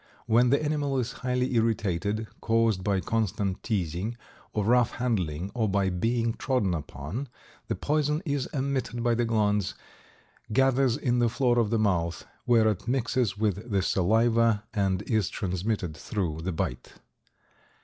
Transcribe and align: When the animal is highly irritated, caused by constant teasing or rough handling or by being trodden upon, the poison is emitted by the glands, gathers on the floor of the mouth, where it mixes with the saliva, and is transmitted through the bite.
When 0.25 0.49
the 0.49 0.59
animal 0.63 0.97
is 0.97 1.11
highly 1.11 1.53
irritated, 1.53 2.25
caused 2.41 2.83
by 2.83 3.01
constant 3.01 3.61
teasing 3.61 4.17
or 4.51 4.65
rough 4.65 4.93
handling 4.93 5.51
or 5.53 5.69
by 5.69 5.91
being 5.91 6.33
trodden 6.33 6.73
upon, 6.73 7.29
the 7.67 7.75
poison 7.75 8.23
is 8.25 8.47
emitted 8.47 9.03
by 9.03 9.13
the 9.13 9.25
glands, 9.25 9.75
gathers 10.51 10.97
on 10.97 11.19
the 11.19 11.29
floor 11.29 11.59
of 11.59 11.69
the 11.69 11.77
mouth, 11.77 12.25
where 12.45 12.67
it 12.67 12.87
mixes 12.87 13.37
with 13.37 13.69
the 13.69 13.83
saliva, 13.83 14.63
and 14.73 15.03
is 15.03 15.29
transmitted 15.29 15.95
through 15.95 16.41
the 16.41 16.51
bite. 16.51 16.93